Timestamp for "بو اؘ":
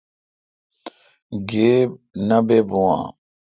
2.69-3.01